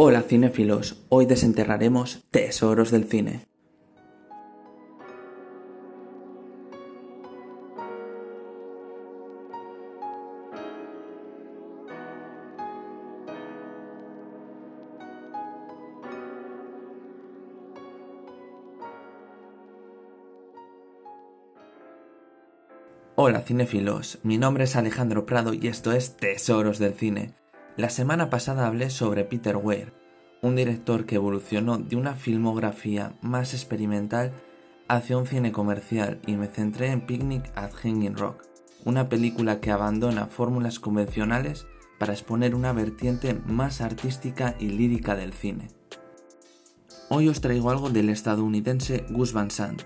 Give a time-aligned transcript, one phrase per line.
[0.00, 3.48] Hola cinéfilos, hoy desenterraremos tesoros del cine.
[23.16, 27.34] Hola cinéfilos, mi nombre es Alejandro Prado y esto es Tesoros del Cine.
[27.78, 29.92] La semana pasada hablé sobre Peter Weir,
[30.42, 34.32] un director que evolucionó de una filmografía más experimental
[34.88, 38.42] hacia un cine comercial y me centré en Picnic at Hanging Rock,
[38.84, 41.68] una película que abandona fórmulas convencionales
[42.00, 45.68] para exponer una vertiente más artística y lírica del cine.
[47.10, 49.82] Hoy os traigo algo del estadounidense Gus Van Sant.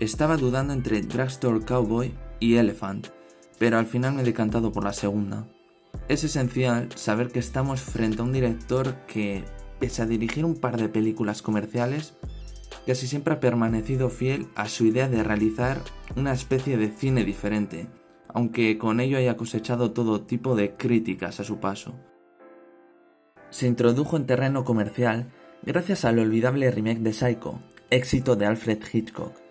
[0.00, 3.06] Estaba dudando entre Drugstore Cowboy y Elephant,
[3.58, 5.46] pero al final me he decantado por la segunda.
[6.08, 9.44] Es esencial saber que estamos frente a un director que,
[9.80, 12.14] pese a dirigir un par de películas comerciales,
[12.86, 15.80] casi siempre ha permanecido fiel a su idea de realizar
[16.14, 17.88] una especie de cine diferente,
[18.28, 21.94] aunque con ello haya cosechado todo tipo de críticas a su paso.
[23.50, 25.32] Se introdujo en terreno comercial
[25.62, 27.58] gracias al olvidable remake de Psycho,
[27.90, 29.45] éxito de Alfred Hitchcock.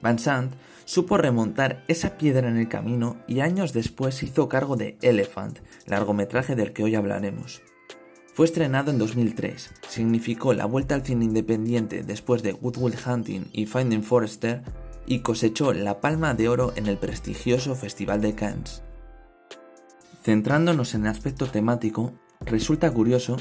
[0.00, 0.52] Van Sant
[0.84, 6.56] supo remontar esa piedra en el camino y años después hizo cargo de Elephant, largometraje
[6.56, 7.62] del que hoy hablaremos.
[8.34, 13.50] Fue estrenado en 2003, significó la vuelta al cine independiente después de Good Will Hunting
[13.52, 14.62] y Finding Forrester
[15.06, 18.82] y cosechó la palma de oro en el prestigioso Festival de Cannes.
[20.22, 23.36] Centrándonos en el aspecto temático, resulta curioso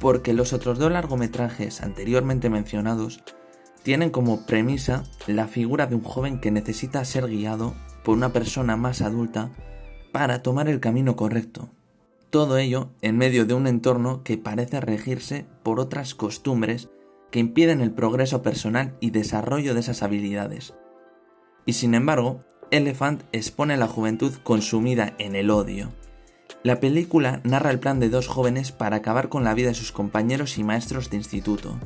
[0.00, 3.22] porque los otros dos largometrajes anteriormente mencionados
[3.82, 8.76] tienen como premisa la figura de un joven que necesita ser guiado por una persona
[8.76, 9.50] más adulta
[10.12, 11.70] para tomar el camino correcto.
[12.30, 16.88] Todo ello en medio de un entorno que parece regirse por otras costumbres
[17.30, 20.74] que impiden el progreso personal y desarrollo de esas habilidades.
[21.66, 25.90] Y sin embargo, Elephant expone a la juventud consumida en el odio.
[26.62, 29.92] La película narra el plan de dos jóvenes para acabar con la vida de sus
[29.92, 31.78] compañeros y maestros de instituto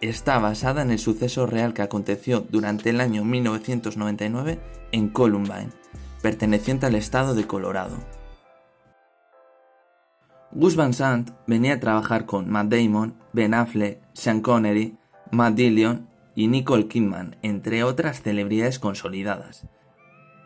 [0.00, 4.60] está basada en el suceso real que aconteció durante el año 1999
[4.92, 5.70] en Columbine,
[6.22, 7.96] perteneciente al estado de Colorado.
[10.52, 14.96] Gus Van Sant venía a trabajar con Matt Damon, Ben Affleck, Sean Connery,
[15.32, 19.66] Matt Dillon y Nicole Kidman, entre otras celebridades consolidadas.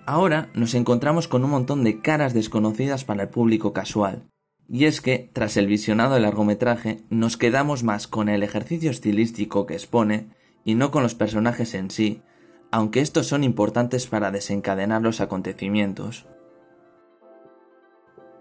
[0.06, 4.22] Ahora nos encontramos con un montón de caras desconocidas para el público casual,
[4.68, 9.64] y es que, tras el visionado del largometraje, nos quedamos más con el ejercicio estilístico
[9.66, 10.28] que expone
[10.64, 12.22] y no con los personajes en sí,
[12.70, 16.26] aunque estos son importantes para desencadenar los acontecimientos.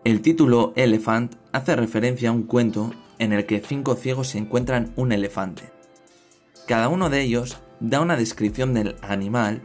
[0.04, 4.94] El título Elephant hace referencia a un cuento en el que cinco ciegos se encuentran
[4.98, 5.64] un elefante.
[6.68, 9.62] Cada uno de ellos da una descripción del animal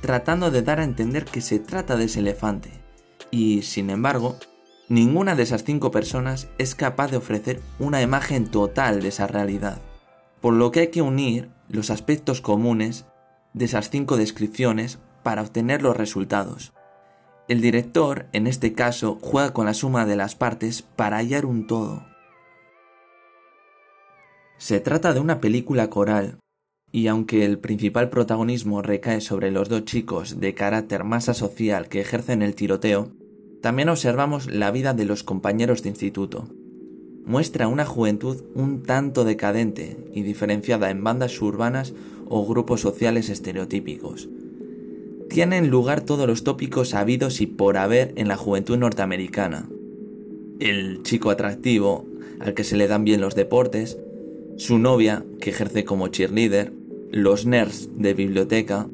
[0.00, 2.70] tratando de dar a entender que se trata de ese elefante,
[3.30, 4.38] y sin embargo,
[4.88, 9.80] Ninguna de esas cinco personas es capaz de ofrecer una imagen total de esa realidad,
[10.40, 13.04] por lo que hay que unir los aspectos comunes
[13.52, 16.72] de esas cinco descripciones para obtener los resultados.
[17.48, 21.66] El director, en este caso, juega con la suma de las partes para hallar un
[21.66, 22.04] todo.
[24.56, 26.38] Se trata de una película coral,
[26.92, 32.00] y aunque el principal protagonismo recae sobre los dos chicos de carácter más social que
[32.00, 33.10] ejercen el tiroteo,
[33.60, 36.48] también observamos la vida de los compañeros de instituto.
[37.24, 41.92] Muestra una juventud un tanto decadente y diferenciada en bandas urbanas
[42.28, 44.28] o grupos sociales estereotípicos.
[45.28, 49.68] Tienen lugar todos los tópicos habidos y por haber en la juventud norteamericana.
[50.60, 52.06] El chico atractivo,
[52.38, 53.98] al que se le dan bien los deportes,
[54.56, 56.72] su novia, que ejerce como cheerleader,
[57.10, 58.88] los nerds de biblioteca,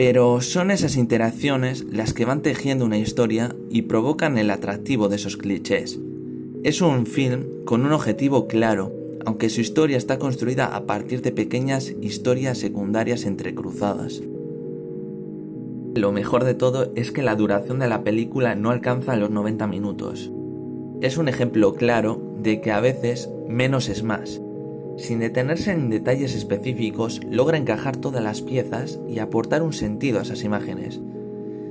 [0.00, 5.16] pero son esas interacciones las que van tejiendo una historia y provocan el atractivo de
[5.16, 6.00] esos clichés.
[6.64, 8.94] Es un film con un objetivo claro,
[9.26, 14.22] aunque su historia está construida a partir de pequeñas historias secundarias entrecruzadas.
[15.94, 19.66] Lo mejor de todo es que la duración de la película no alcanza los 90
[19.66, 20.32] minutos.
[21.02, 24.40] Es un ejemplo claro de que a veces menos es más,
[25.00, 30.22] sin detenerse en detalles específicos, logra encajar todas las piezas y aportar un sentido a
[30.22, 31.00] esas imágenes.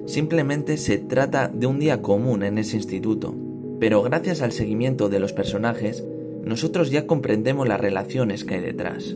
[0.06, 3.36] Simplemente se trata de un día común en ese instituto,
[3.80, 6.04] pero gracias al seguimiento de los personajes,
[6.44, 9.16] nosotros ya comprendemos las relaciones que hay detrás.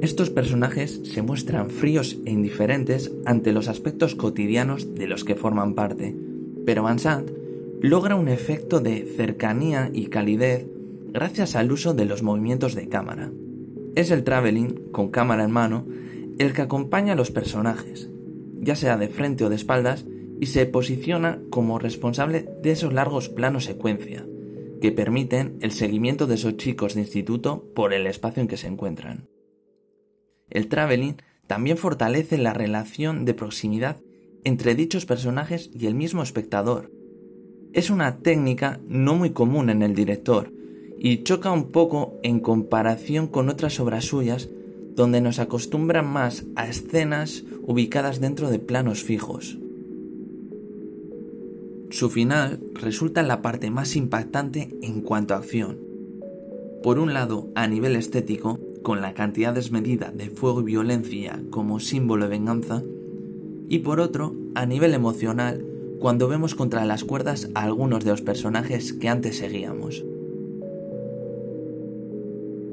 [0.00, 5.74] Estos personajes se muestran fríos e indiferentes ante los aspectos cotidianos de los que forman
[5.74, 6.16] parte,
[6.64, 7.30] pero Van Sant
[7.80, 10.66] logra un efecto de cercanía y calidez
[11.12, 13.30] gracias al uso de los movimientos de cámara.
[13.94, 15.86] Es el traveling, con cámara en mano,
[16.38, 18.08] el que acompaña a los personajes,
[18.58, 20.06] ya sea de frente o de espaldas,
[20.40, 24.26] y se posiciona como responsable de esos largos planos secuencia,
[24.80, 28.66] que permiten el seguimiento de esos chicos de instituto por el espacio en que se
[28.66, 29.28] encuentran.
[30.48, 31.16] El traveling
[31.46, 33.98] también fortalece la relación de proximidad
[34.44, 36.90] entre dichos personajes y el mismo espectador.
[37.74, 40.52] Es una técnica no muy común en el director
[41.04, 44.48] y choca un poco en comparación con otras obras suyas
[44.94, 49.58] donde nos acostumbran más a escenas ubicadas dentro de planos fijos.
[51.90, 55.76] Su final resulta la parte más impactante en cuanto a acción.
[56.84, 61.80] Por un lado, a nivel estético, con la cantidad desmedida de fuego y violencia como
[61.80, 62.80] símbolo de venganza,
[63.68, 65.66] y por otro, a nivel emocional,
[65.98, 70.04] cuando vemos contra las cuerdas a algunos de los personajes que antes seguíamos.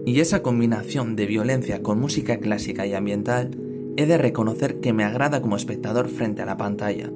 [0.10, 3.52] Y esa combinación de violencia con música clásica y ambiental,
[3.96, 7.12] he de reconocer que me agrada como espectador frente a la pantalla.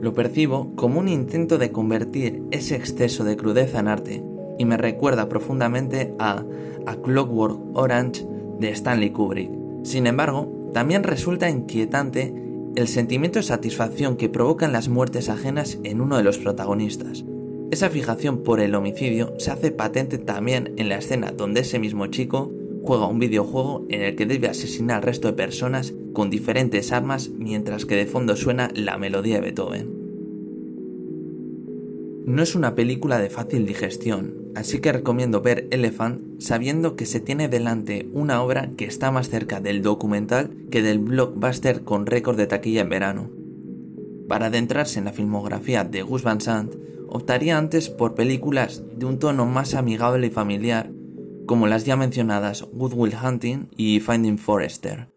[0.00, 4.24] Lo percibo como un intento de convertir ese exceso de crudeza en arte,
[4.58, 6.44] y me recuerda profundamente a
[6.86, 8.26] A Clockwork Orange
[8.58, 9.52] de Stanley Kubrick.
[9.84, 12.34] Sin embargo, también resulta inquietante
[12.74, 17.24] el sentimiento de satisfacción que provocan las muertes ajenas en uno de los protagonistas.
[17.70, 22.06] Esa fijación por el homicidio se hace patente también en la escena donde ese mismo
[22.06, 22.50] chico
[22.82, 27.28] juega un videojuego en el que debe asesinar al resto de personas con diferentes armas
[27.36, 29.98] mientras que de fondo suena la melodía de Beethoven.
[32.24, 37.20] No es una película de fácil digestión, así que recomiendo ver Elephant sabiendo que se
[37.20, 42.38] tiene delante una obra que está más cerca del documental que del blockbuster con récord
[42.38, 43.30] de taquilla en verano.
[44.26, 46.74] Para adentrarse en la filmografía de Gus Van Sant,
[47.08, 50.90] optaría antes por películas de un tono más amigable y familiar,
[51.46, 55.08] como las ya mencionadas Good Will Hunting y Finding Forrester.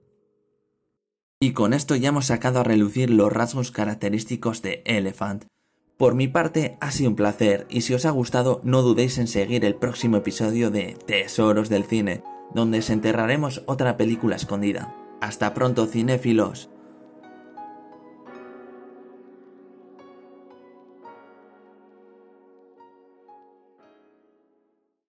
[1.39, 5.45] Y con esto ya hemos sacado a relucir los rasgos característicos de Elephant,
[6.01, 9.27] por mi parte ha sido un placer y si os ha gustado no dudéis en
[9.27, 12.23] seguir el próximo episodio de Tesoros del Cine,
[12.55, 14.95] donde desenterraremos otra película escondida.
[15.21, 16.71] Hasta pronto cinéfilos.